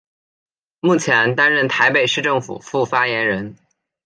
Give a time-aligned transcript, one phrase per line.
[0.79, 3.55] 目前担任台北市政府副发言人。